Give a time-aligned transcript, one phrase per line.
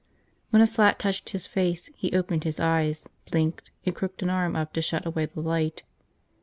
[0.49, 4.55] When a slat touched his face he opened his eyes, blinked, and crooked an arm
[4.55, 5.83] up to shut away the light.